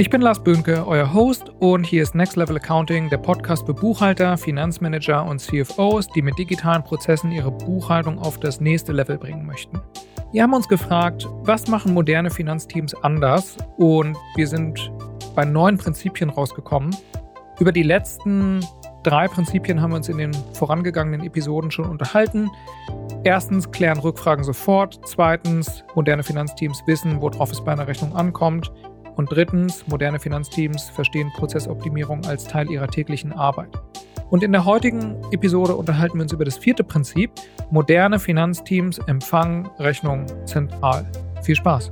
[0.00, 3.74] Ich bin Lars Bönke, euer Host und hier ist Next Level Accounting, der Podcast für
[3.74, 9.44] Buchhalter, Finanzmanager und CFOs, die mit digitalen Prozessen ihre Buchhaltung auf das nächste Level bringen
[9.44, 9.78] möchten.
[10.32, 14.90] Wir haben uns gefragt, was machen moderne Finanzteams anders und wir sind
[15.34, 16.96] bei neun Prinzipien rausgekommen.
[17.58, 18.64] Über die letzten
[19.02, 22.50] drei Prinzipien haben wir uns in den vorangegangenen Episoden schon unterhalten.
[23.22, 24.98] Erstens klären Rückfragen sofort.
[25.04, 28.72] Zweitens, moderne Finanzteams wissen, worauf es bei einer Rechnung ankommt.
[29.16, 33.70] Und drittens, moderne Finanzteams verstehen Prozessoptimierung als Teil ihrer täglichen Arbeit.
[34.30, 37.32] Und in der heutigen Episode unterhalten wir uns über das vierte Prinzip,
[37.70, 41.10] moderne Finanzteams empfangen Rechnungen zentral.
[41.42, 41.90] Viel Spaß!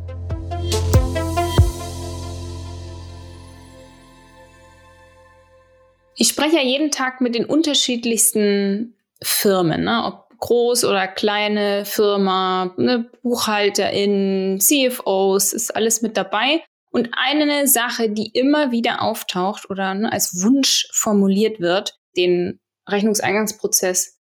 [6.20, 10.04] Ich spreche ja jeden Tag mit den unterschiedlichsten Firmen, ne?
[10.04, 13.10] ob groß oder kleine Firma, ne?
[13.22, 16.62] BuchhalterInnen, CFOs, ist alles mit dabei.
[16.90, 24.18] Und eine Sache, die immer wieder auftaucht oder ne, als Wunsch formuliert wird, den Rechnungseingangsprozess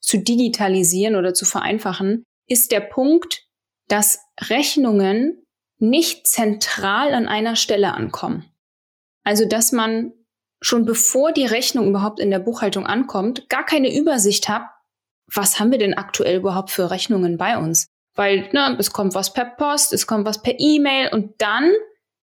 [0.00, 3.46] zu digitalisieren oder zu vereinfachen, ist der Punkt,
[3.88, 5.46] dass Rechnungen
[5.78, 8.52] nicht zentral an einer Stelle ankommen.
[9.24, 10.12] Also dass man
[10.60, 14.62] schon bevor die Rechnung überhaupt in der Buchhaltung ankommt, gar keine Übersicht hat,
[15.34, 17.88] was haben wir denn aktuell überhaupt für Rechnungen bei uns?
[18.14, 21.72] Weil ne, es kommt was per Post, es kommt was per E-Mail und dann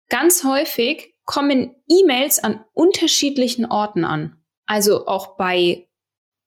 [0.08, 4.36] Ganz häufig kommen E-Mails an unterschiedlichen Orten an.
[4.66, 5.88] Also auch bei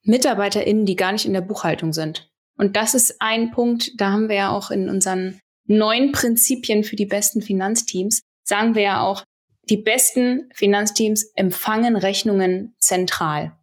[0.04, 2.32] MitarbeiterInnen, die gar nicht in der Buchhaltung sind.
[2.58, 6.96] Und das ist ein Punkt, da haben wir ja auch in unseren neuen Prinzipien für
[6.96, 9.24] die besten Finanzteams, sagen wir ja auch,
[9.70, 13.56] die besten Finanzteams empfangen Rechnungen zentral.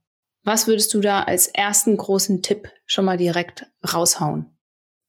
[0.45, 4.57] Was würdest du da als ersten großen Tipp schon mal direkt raushauen?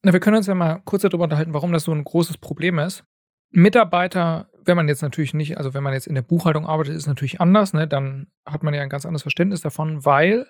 [0.02, 2.80] Na, wir können uns ja mal kurz darüber unterhalten, warum das so ein großes Problem
[2.80, 3.04] ist.
[3.52, 7.04] Mitarbeiter wenn man jetzt natürlich nicht, also wenn man jetzt in der Buchhaltung arbeitet, ist
[7.04, 7.88] es natürlich anders, ne?
[7.88, 10.47] dann hat man ja ein ganz anderes Verständnis davon, weil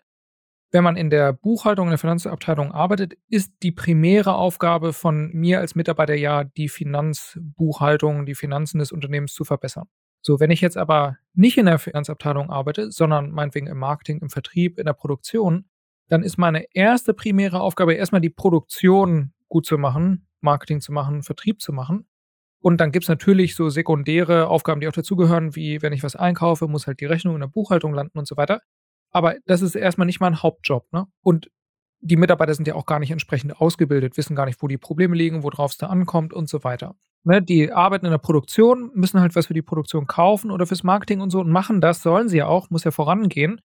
[0.71, 5.59] wenn man in der Buchhaltung, in der Finanzabteilung arbeitet, ist die primäre Aufgabe von mir
[5.59, 9.87] als Mitarbeiter ja, die Finanzbuchhaltung, die Finanzen des Unternehmens zu verbessern.
[10.21, 14.29] So, wenn ich jetzt aber nicht in der Finanzabteilung arbeite, sondern meinetwegen im Marketing, im
[14.29, 15.69] Vertrieb, in der Produktion,
[16.09, 21.23] dann ist meine erste primäre Aufgabe erstmal die Produktion gut zu machen, Marketing zu machen,
[21.23, 22.07] Vertrieb zu machen.
[22.59, 26.15] Und dann gibt es natürlich so sekundäre Aufgaben, die auch dazugehören, wie wenn ich was
[26.15, 28.61] einkaufe, muss halt die Rechnung in der Buchhaltung landen und so weiter.
[29.11, 30.91] Aber das ist erstmal nicht mal ein Hauptjob.
[30.91, 31.05] Ne?
[31.21, 31.49] Und
[31.99, 35.15] die Mitarbeiter sind ja auch gar nicht entsprechend ausgebildet, wissen gar nicht, wo die Probleme
[35.15, 36.95] liegen, worauf es da ankommt und so weiter.
[37.23, 37.41] Ne?
[37.41, 41.21] Die arbeiten in der Produktion, müssen halt was für die Produktion kaufen oder fürs Marketing
[41.21, 43.61] und so und machen das, sollen sie ja auch, muss ja vorangehen.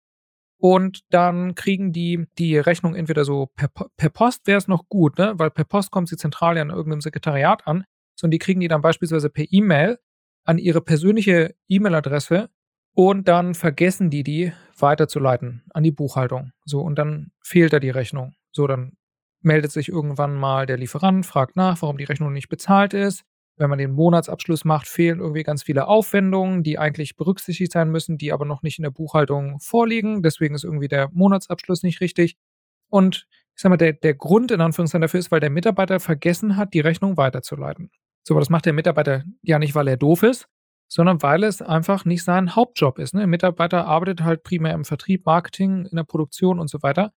[0.59, 5.19] Und dann kriegen die die Rechnung entweder so per, per Post wäre es noch gut,
[5.19, 5.33] ne?
[5.37, 7.85] weil per Post kommt sie zentral ja in irgendeinem Sekretariat an
[8.17, 9.99] sondern die kriegen die dann beispielsweise per E-Mail
[10.43, 12.49] an ihre persönliche E-Mail-Adresse
[12.93, 16.51] und dann vergessen die die weiterzuleiten an die Buchhaltung.
[16.65, 18.33] So, und dann fehlt da die Rechnung.
[18.51, 18.93] So, dann
[19.41, 23.23] meldet sich irgendwann mal der Lieferant, fragt nach, warum die Rechnung nicht bezahlt ist.
[23.55, 28.17] Wenn man den Monatsabschluss macht, fehlen irgendwie ganz viele Aufwendungen, die eigentlich berücksichtigt sein müssen,
[28.17, 30.21] die aber noch nicht in der Buchhaltung vorliegen.
[30.21, 32.35] Deswegen ist irgendwie der Monatsabschluss nicht richtig.
[32.89, 36.55] Und ich sag mal, der, der Grund in Anführungszeichen dafür ist, weil der Mitarbeiter vergessen
[36.57, 37.89] hat, die Rechnung weiterzuleiten.
[38.27, 40.49] So, aber das macht der Mitarbeiter ja nicht, weil er doof ist,
[40.89, 43.13] sondern weil es einfach nicht sein Hauptjob ist.
[43.13, 43.21] Ne?
[43.21, 47.13] Der Mitarbeiter arbeitet halt primär im Vertrieb, Marketing, in der Produktion und so weiter.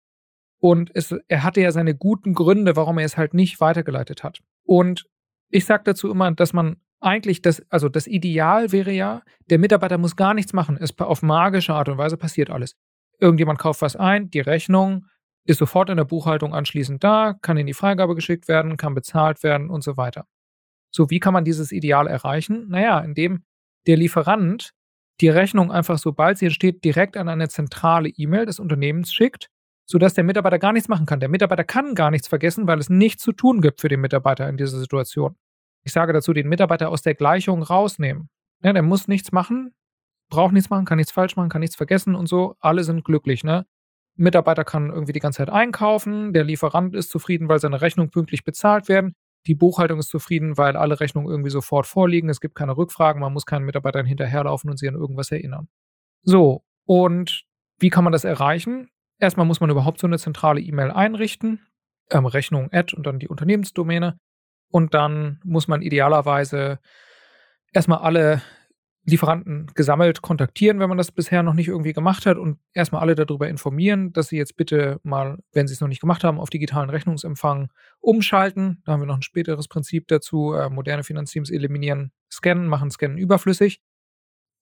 [0.61, 4.41] Und es, er hatte ja seine guten Gründe, warum er es halt nicht weitergeleitet hat.
[4.65, 5.07] Und
[5.49, 9.97] ich sage dazu immer, dass man eigentlich das, also das Ideal wäre ja, der Mitarbeiter
[9.97, 10.77] muss gar nichts machen.
[10.79, 12.77] Es auf magische Art und Weise passiert alles.
[13.19, 15.07] Irgendjemand kauft was ein, die Rechnung
[15.45, 19.43] ist sofort in der Buchhaltung anschließend da, kann in die Freigabe geschickt werden, kann bezahlt
[19.43, 20.27] werden und so weiter.
[20.91, 22.69] So, wie kann man dieses Ideal erreichen?
[22.69, 23.45] Naja, indem
[23.87, 24.73] der Lieferant
[25.21, 29.49] die Rechnung einfach, sobald sie entsteht, direkt an eine zentrale E-Mail des Unternehmens schickt,
[29.87, 31.21] sodass der Mitarbeiter gar nichts machen kann.
[31.21, 34.49] Der Mitarbeiter kann gar nichts vergessen, weil es nichts zu tun gibt für den Mitarbeiter
[34.49, 35.37] in dieser Situation.
[35.85, 38.29] Ich sage dazu, den Mitarbeiter aus der Gleichung rausnehmen.
[38.63, 39.75] Ja, der muss nichts machen,
[40.29, 42.57] braucht nichts machen, kann nichts falsch machen, kann nichts vergessen und so.
[42.61, 43.45] Alle sind glücklich.
[43.45, 43.67] Ne?
[44.17, 48.45] Mitarbeiter kann irgendwie die ganze Zeit einkaufen, der Lieferant ist zufrieden, weil seine Rechnung pünktlich
[48.45, 49.15] bezahlt werden.
[49.49, 52.29] Die Buchhaltung ist zufrieden, weil alle Rechnungen irgendwie sofort vorliegen.
[52.29, 55.69] Es gibt keine Rückfragen, man muss keinen Mitarbeitern hinterherlaufen und sie an irgendwas erinnern.
[56.23, 57.45] So, und
[57.79, 58.91] wie kann man das erreichen?
[59.19, 61.67] Erstmal muss man überhaupt so eine zentrale E-Mail einrichten,
[62.11, 64.19] ähm, Rechnung Ad und dann die Unternehmensdomäne.
[64.71, 66.79] Und dann muss man idealerweise
[67.73, 68.43] erstmal alle
[69.09, 73.15] Lieferanten gesammelt kontaktieren, wenn man das bisher noch nicht irgendwie gemacht hat und erstmal alle
[73.15, 76.51] darüber informieren, dass sie jetzt bitte mal, wenn sie es noch nicht gemacht haben, auf
[76.51, 77.71] digitalen Rechnungsempfang
[78.01, 78.83] umschalten.
[78.85, 80.53] Da haben wir noch ein späteres Prinzip dazu.
[80.53, 83.81] Äh, moderne Finanzteams eliminieren Scannen, machen Scannen überflüssig.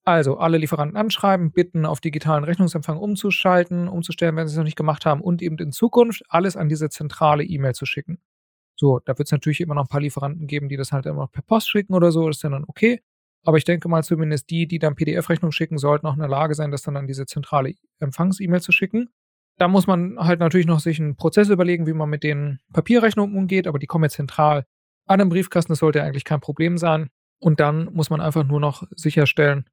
[0.05, 4.77] Also alle Lieferanten anschreiben, bitten, auf digitalen Rechnungsempfang umzuschalten, umzustellen, wenn sie es noch nicht
[4.77, 8.21] gemacht haben und eben in Zukunft alles an diese zentrale E-Mail zu schicken.
[8.77, 11.23] So, da wird es natürlich immer noch ein paar Lieferanten geben, die das halt immer
[11.23, 13.03] noch per Post schicken oder so, das ist dann okay.
[13.47, 16.55] Aber ich denke mal, zumindest die, die dann PDF-Rechnung schicken, sollten auch in der Lage
[16.55, 19.09] sein, das dann an diese zentrale Empfangs-E-Mail zu schicken.
[19.57, 23.37] Da muss man halt natürlich noch sich einen Prozess überlegen, wie man mit den Papierrechnungen
[23.37, 24.67] umgeht, aber die kommen jetzt zentral
[25.07, 25.73] an den Briefkasten.
[25.73, 27.09] Das sollte eigentlich kein Problem sein.
[27.39, 29.71] Und dann muss man einfach nur noch sicherstellen,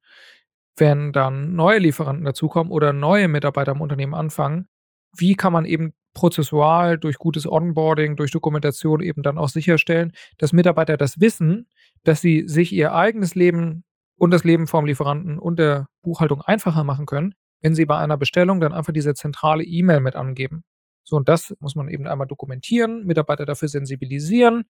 [0.76, 4.68] wenn dann neue Lieferanten dazukommen oder neue Mitarbeiter im Unternehmen anfangen,
[5.16, 10.52] wie kann man eben prozessual durch gutes Onboarding, durch Dokumentation eben dann auch sicherstellen, dass
[10.52, 11.66] Mitarbeiter das wissen,
[12.04, 13.84] dass sie sich ihr eigenes Leben
[14.16, 18.16] und das Leben vom Lieferanten und der Buchhaltung einfacher machen können, wenn sie bei einer
[18.16, 20.62] Bestellung dann einfach diese zentrale E-Mail mit angeben.
[21.02, 24.64] So, und das muss man eben einmal dokumentieren, Mitarbeiter dafür sensibilisieren,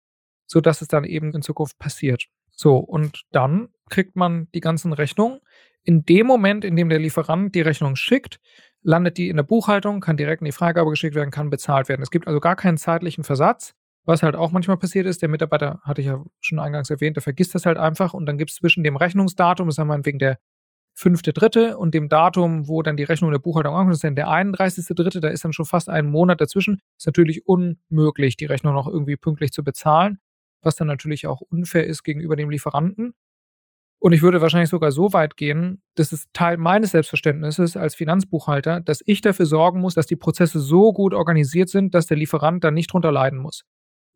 [0.47, 2.27] sodass es dann eben in Zukunft passiert.
[2.51, 5.41] So, und dann kriegt man die ganzen Rechnungen.
[5.83, 8.41] In dem Moment, in dem der Lieferant die Rechnung schickt,
[8.83, 12.03] landet die in der Buchhaltung, kann direkt in die Freigabe geschickt werden, kann bezahlt werden.
[12.03, 13.75] Es gibt also gar keinen zeitlichen Versatz.
[14.05, 17.23] Was halt auch manchmal passiert ist, der Mitarbeiter, hatte ich ja schon eingangs erwähnt, der
[17.23, 20.19] vergisst das halt einfach und dann gibt es zwischen dem Rechnungsdatum, das ist ja wegen
[20.19, 20.39] der
[20.97, 24.29] fünfte, dritte und dem Datum, wo dann die Rechnung der Buchhaltung ankommt, ist dann der
[24.29, 26.81] 31.3., da ist dann schon fast ein Monat dazwischen.
[26.97, 30.21] Ist natürlich unmöglich, die Rechnung noch irgendwie pünktlich zu bezahlen
[30.65, 33.15] was dann natürlich auch unfair ist gegenüber dem Lieferanten.
[34.01, 38.81] Und ich würde wahrscheinlich sogar so weit gehen, das ist Teil meines Selbstverständnisses als Finanzbuchhalter,
[38.81, 42.65] dass ich dafür sorgen muss, dass die Prozesse so gut organisiert sind, dass der Lieferant
[42.65, 43.65] dann nicht drunter leiden muss.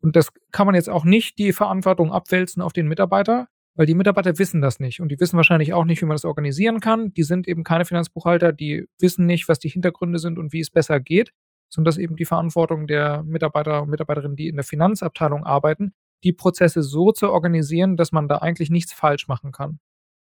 [0.01, 3.95] Und das kann man jetzt auch nicht die Verantwortung abwälzen auf den Mitarbeiter, weil die
[3.95, 7.13] Mitarbeiter wissen das nicht und die wissen wahrscheinlich auch nicht, wie man das organisieren kann.
[7.13, 10.69] Die sind eben keine Finanzbuchhalter, die wissen nicht, was die Hintergründe sind und wie es
[10.69, 11.31] besser geht,
[11.69, 15.93] sondern das ist eben die Verantwortung der Mitarbeiter und Mitarbeiterinnen, die in der Finanzabteilung arbeiten,
[16.23, 19.79] die Prozesse so zu organisieren, dass man da eigentlich nichts falsch machen kann.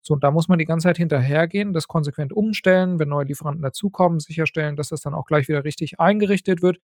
[0.01, 3.61] So, und da muss man die ganze Zeit hinterhergehen, das konsequent umstellen, wenn neue Lieferanten
[3.61, 6.79] dazukommen, sicherstellen, dass das dann auch gleich wieder richtig eingerichtet wird.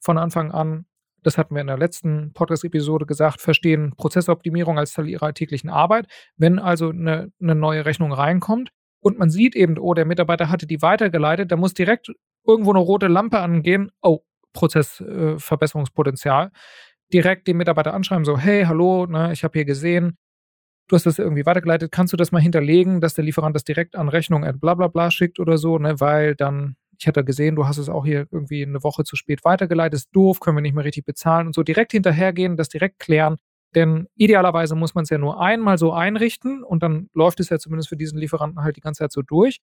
[0.00, 0.86] Von Anfang an,
[1.22, 6.06] das hatten wir in der letzten Podcast-Episode gesagt, verstehen Prozessoptimierung als Teil ihrer täglichen Arbeit.
[6.36, 8.70] Wenn also eine, eine neue Rechnung reinkommt
[9.00, 12.12] und man sieht eben, oh, der Mitarbeiter hatte die weitergeleitet, da muss direkt
[12.46, 13.90] irgendwo eine rote Lampe angehen.
[14.02, 14.20] Oh,
[14.52, 16.46] Prozessverbesserungspotenzial.
[16.46, 16.50] Äh,
[17.12, 20.16] direkt den Mitarbeiter anschreiben, so, hey, hallo, ne, ich habe hier gesehen,
[20.88, 23.96] du hast das irgendwie weitergeleitet, kannst du das mal hinterlegen, dass der Lieferant das direkt
[23.96, 27.56] an Rechnung at bla bla bla schickt oder so, ne, weil dann, ich hätte gesehen,
[27.56, 30.62] du hast es auch hier irgendwie eine Woche zu spät weitergeleitet, ist doof, können wir
[30.62, 33.36] nicht mehr richtig bezahlen und so direkt hinterhergehen, das direkt klären,
[33.74, 37.58] denn idealerweise muss man es ja nur einmal so einrichten und dann läuft es ja
[37.58, 39.58] zumindest für diesen Lieferanten halt die ganze Zeit so durch.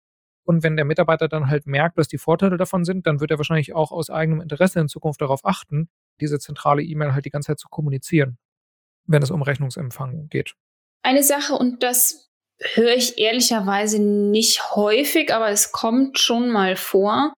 [0.45, 3.37] Und wenn der Mitarbeiter dann halt merkt, was die Vorteile davon sind, dann wird er
[3.37, 5.89] wahrscheinlich auch aus eigenem Interesse in Zukunft darauf achten,
[6.19, 8.37] diese zentrale E-Mail halt die ganze Zeit zu kommunizieren,
[9.07, 10.53] wenn es um Rechnungsempfang geht.
[11.01, 12.29] Eine Sache, und das
[12.73, 17.33] höre ich ehrlicherweise nicht häufig, aber es kommt schon mal vor,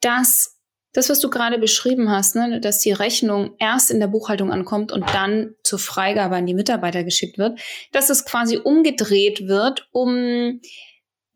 [0.00, 0.58] dass
[0.94, 4.92] das, was du gerade beschrieben hast, ne, dass die Rechnung erst in der Buchhaltung ankommt
[4.92, 7.58] und dann zur Freigabe an die Mitarbeiter geschickt wird,
[7.92, 10.60] dass es quasi umgedreht wird, um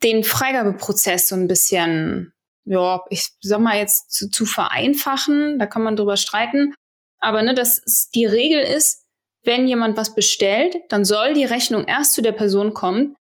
[0.03, 2.35] den Freigabeprozess so ein bisschen
[2.67, 6.75] ja, ich sag mal jetzt zu, zu vereinfachen, da kann man drüber streiten.
[7.19, 9.06] Aber ne, dass die Regel ist,
[9.47, 13.17] wenn jemand was bestellt, dann soll die Rechnung erst zu der Person kommen,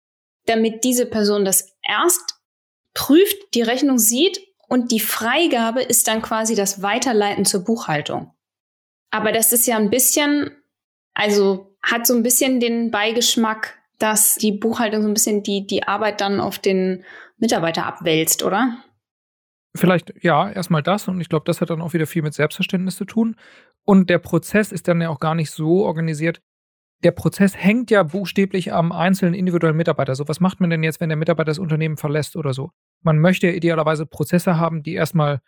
[0.45, 2.39] damit diese Person das erst
[2.93, 8.33] prüft, die Rechnung sieht und die Freigabe ist dann quasi das Weiterleiten zur Buchhaltung.
[9.11, 10.51] Aber das ist ja ein bisschen,
[11.13, 15.83] also hat so ein bisschen den Beigeschmack, dass die Buchhaltung so ein bisschen die, die
[15.83, 17.03] Arbeit dann auf den
[17.37, 18.77] Mitarbeiter abwälzt, oder?
[19.75, 21.07] Vielleicht, ja, erstmal das.
[21.07, 23.35] Und ich glaube, das hat dann auch wieder viel mit Selbstverständnis zu tun.
[23.85, 26.41] Und der Prozess ist dann ja auch gar nicht so organisiert.
[27.03, 30.15] Der Prozess hängt ja buchstäblich am einzelnen individuellen Mitarbeiter.
[30.15, 32.71] So, was macht man denn jetzt, wenn der Mitarbeiter das Unternehmen verlässt oder so?
[33.01, 35.41] Man möchte idealerweise Prozesse haben, die erstmal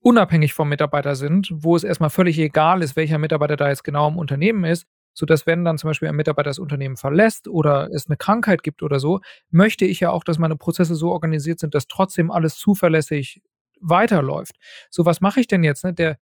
[0.00, 4.08] unabhängig vom Mitarbeiter sind, wo es erstmal völlig egal ist, welcher Mitarbeiter da jetzt genau
[4.08, 8.06] im Unternehmen ist, sodass wenn dann zum Beispiel ein Mitarbeiter das Unternehmen verlässt oder es
[8.06, 11.74] eine Krankheit gibt oder so, möchte ich ja auch, dass meine Prozesse so organisiert sind,
[11.74, 13.42] dass trotzdem alles zuverlässig
[13.80, 14.56] weiterläuft.
[14.90, 15.84] So, was mache ich denn jetzt?
[15.84, 15.94] Ne?
[15.94, 16.18] Der,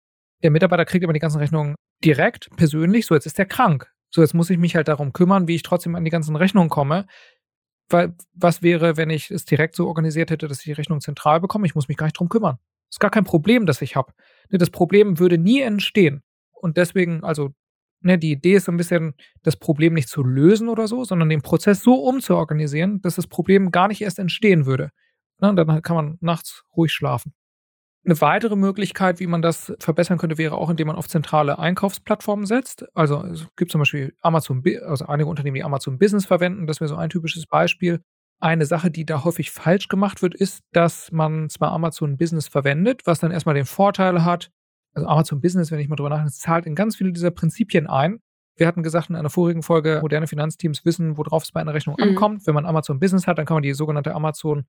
[0.44, 3.06] der Mitarbeiter kriegt immer die ganzen Rechnungen direkt, persönlich.
[3.06, 3.91] So, jetzt ist der krank.
[4.10, 6.70] So, jetzt muss ich mich halt darum kümmern, wie ich trotzdem an die ganzen Rechnungen
[6.70, 7.08] komme.
[7.89, 11.39] Weil, was wäre, wenn ich es direkt so organisiert hätte, dass ich die Rechnung zentral
[11.39, 11.65] bekomme?
[11.65, 12.58] Ich muss mich gar nicht drum kümmern.
[12.89, 14.13] Ist gar kein Problem, das ich habe.
[14.50, 16.22] Ne, das Problem würde nie entstehen.
[16.51, 17.53] Und deswegen, also,
[18.01, 21.29] ne, die Idee ist so ein bisschen, das Problem nicht zu lösen oder so, sondern
[21.29, 24.91] den Prozess so umzuorganisieren, dass das Problem gar nicht erst entstehen würde.
[25.39, 27.34] Ne, dann kann man nachts ruhig schlafen.
[28.08, 32.46] Eine weitere Möglichkeit, wie man das verbessern könnte, wäre auch, indem man auf zentrale Einkaufsplattformen
[32.46, 32.86] setzt.
[32.96, 36.68] Also es gibt zum Beispiel Amazon, also einige Unternehmen, die Amazon Business verwenden.
[36.68, 38.00] Das wäre so ein typisches Beispiel.
[38.40, 43.02] Eine Sache, die da häufig falsch gemacht wird, ist, dass man zwar Amazon Business verwendet,
[43.04, 44.52] was dann erstmal den Vorteil hat,
[44.94, 48.22] also Amazon Business, wenn ich mal drüber nachdenke, zahlt in ganz viele dieser Prinzipien ein.
[48.56, 51.98] Wir hatten gesagt in einer vorigen Folge, moderne Finanzteams wissen, worauf es bei einer Rechnung
[52.00, 52.12] mhm.
[52.12, 52.48] ankommt.
[52.48, 54.66] Wenn man Amazon Business hat, dann kann man die sogenannte Amazon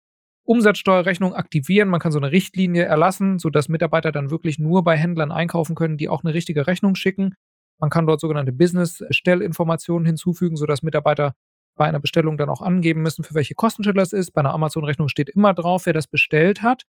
[0.48, 1.90] Umsatzsteuerrechnung aktivieren.
[1.90, 5.98] Man kann so eine Richtlinie erlassen, sodass Mitarbeiter dann wirklich nur bei Händlern einkaufen können,
[5.98, 7.34] die auch eine richtige Rechnung schicken.
[7.78, 11.34] Man kann dort sogenannte Business-Stellinformationen hinzufügen, sodass Mitarbeiter
[11.76, 14.30] bei einer Bestellung dann auch angeben müssen, für welche Kostenstelle es ist.
[14.32, 16.84] Bei einer Amazon-Rechnung steht immer drauf, wer das bestellt hat.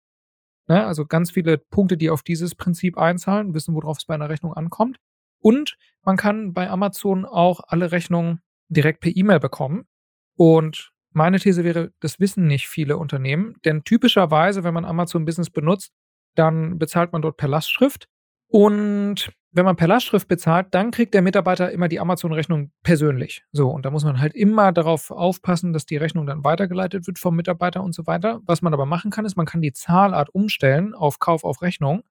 [0.68, 0.86] Ne?
[0.86, 4.54] Also ganz viele Punkte, die auf dieses Prinzip einzahlen, wissen, worauf es bei einer Rechnung
[4.54, 4.98] ankommt.
[5.40, 9.88] Und man kann bei Amazon auch alle Rechnungen direkt per E-Mail bekommen.
[10.36, 15.50] Und meine These wäre, das wissen nicht viele Unternehmen, denn typischerweise, wenn man Amazon Business
[15.50, 15.92] benutzt,
[16.36, 18.08] dann bezahlt man dort per Lastschrift.
[18.48, 23.44] Und wenn man per Lastschrift bezahlt, dann kriegt der Mitarbeiter immer die Amazon-Rechnung persönlich.
[23.54, 27.18] So, und da muss man halt immer darauf aufpassen, dass die Rechnung dann weitergeleitet wird
[27.18, 28.42] vom Mitarbeiter und so weiter.
[28.46, 32.04] Was man aber machen kann, ist, man kann die Zahlart umstellen auf Kauf auf Rechnung.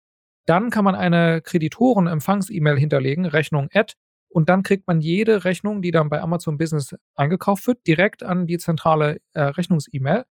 [0.46, 3.94] Dann kann man eine Kreditoren-Empfangs-E-Mail hinterlegen, Rechnung Add,
[4.34, 8.46] und dann kriegt man jede Rechnung, die dann bei Amazon Business eingekauft wird, direkt an
[8.46, 10.24] die zentrale äh, Rechnungs-E-Mail.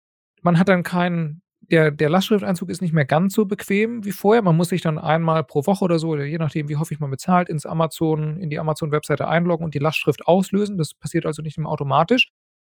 [0.42, 4.42] Man hat dann keinen der, der Lastschrifteinzug ist nicht mehr ganz so bequem wie vorher.
[4.42, 7.11] Man muss sich dann einmal pro Woche oder so, oder je nachdem, wie häufig man
[7.11, 10.76] bezahlt, ins Amazon, in die Amazon-Webseite einloggen und die Lastschrift auslösen.
[10.76, 12.30] Das passiert also nicht immer automatisch.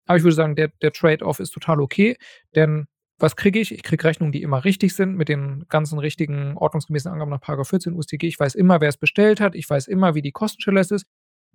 [0.07, 2.17] Aber ich würde sagen, der, der Trade-off ist total okay,
[2.55, 2.87] denn
[3.19, 3.73] was kriege ich?
[3.73, 7.95] Ich kriege Rechnungen, die immer richtig sind, mit den ganzen richtigen ordnungsgemäßen Angaben nach 14
[7.95, 8.25] USTG.
[8.27, 9.55] Ich weiß immer, wer es bestellt hat.
[9.55, 11.07] Ich weiß immer, wie die Kostenstelle ist.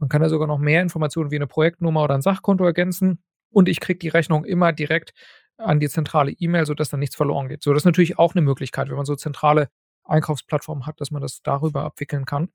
[0.01, 3.23] Man kann da sogar noch mehr Informationen wie eine Projektnummer oder ein Sachkonto ergänzen.
[3.51, 5.11] Und ich kriege die Rechnung immer direkt
[5.57, 7.61] an die zentrale E-Mail, sodass dann nichts verloren geht.
[7.61, 9.69] So, das ist natürlich auch eine Möglichkeit, wenn man so zentrale
[10.03, 12.49] Einkaufsplattformen hat, dass man das darüber abwickeln kann.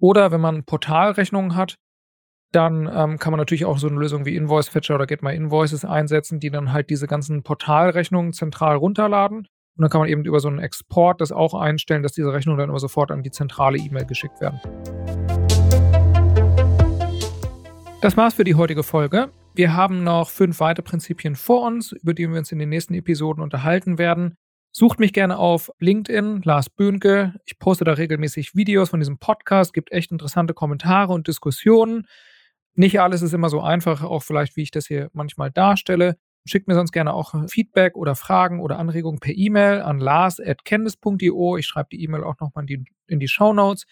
[0.00, 1.76] Oder wenn man Portalrechnungen hat,
[2.52, 5.34] dann ähm, kann man natürlich auch so eine Lösung wie Invoice Fetcher oder Get My
[5.34, 9.40] Invoices einsetzen, die dann halt diese ganzen Portalrechnungen zentral runterladen.
[9.40, 12.58] Und dann kann man eben über so einen Export das auch einstellen, dass diese Rechnungen
[12.58, 14.58] dann immer sofort an die zentrale E-Mail geschickt werden.
[18.06, 19.32] Das war's für die heutige Folge.
[19.56, 22.94] Wir haben noch fünf weitere Prinzipien vor uns, über die wir uns in den nächsten
[22.94, 24.36] Episoden unterhalten werden.
[24.70, 27.34] Sucht mich gerne auf LinkedIn, Lars Böhnke.
[27.46, 32.06] Ich poste da regelmäßig Videos von diesem Podcast, gibt echt interessante Kommentare und Diskussionen.
[32.76, 36.16] Nicht alles ist immer so einfach, auch vielleicht, wie ich das hier manchmal darstelle.
[36.44, 41.56] Schickt mir sonst gerne auch Feedback oder Fragen oder Anregungen per E-Mail an lars.candice.io.
[41.56, 43.84] Ich schreibe die E-Mail auch nochmal in die, in die Show Notes.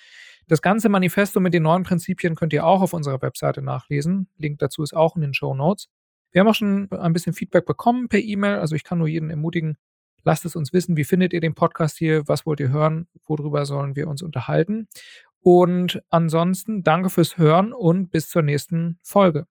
[0.47, 4.29] Das ganze Manifesto mit den neuen Prinzipien könnt ihr auch auf unserer Webseite nachlesen.
[4.37, 5.89] Link dazu ist auch in den Show Notes.
[6.33, 8.59] Wir haben auch schon ein bisschen Feedback bekommen per E-Mail.
[8.59, 9.77] Also ich kann nur jeden ermutigen,
[10.25, 10.97] lasst es uns wissen.
[10.97, 12.27] Wie findet ihr den Podcast hier?
[12.27, 13.07] Was wollt ihr hören?
[13.27, 14.89] Worüber sollen wir uns unterhalten?
[15.41, 19.47] Und ansonsten danke fürs Hören und bis zur nächsten Folge.